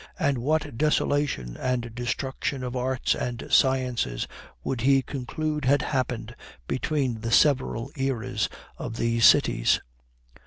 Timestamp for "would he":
4.63-5.03